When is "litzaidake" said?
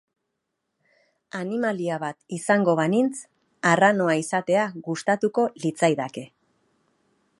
5.67-6.25